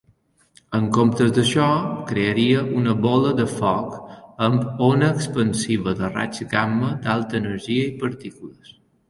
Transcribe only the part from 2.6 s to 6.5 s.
una bola de foc amb ona expansiva de raigs